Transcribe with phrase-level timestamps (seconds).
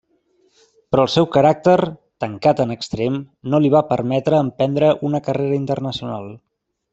[0.93, 1.75] Però el seu caràcter,
[2.25, 3.19] tancat en extrem,
[3.55, 6.27] no li va permetre emprendre una carrera internacional.